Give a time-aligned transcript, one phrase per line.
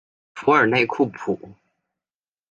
[0.33, 1.39] 图尔内库普。